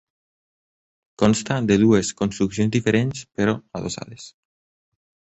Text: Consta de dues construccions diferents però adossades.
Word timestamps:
Consta 1.23 1.57
de 1.71 1.75
dues 1.81 2.09
construccions 2.21 2.73
diferents 2.77 3.21
però 3.41 3.53
adossades. 3.81 4.25